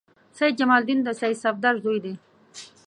[0.37, 2.13] سید جمال الدین د سید صفدر زوی دی.